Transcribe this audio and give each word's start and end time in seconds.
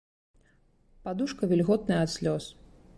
Падушка 1.09 1.51
вільготная 1.53 2.03
ад 2.07 2.11
слёз. 2.19 2.43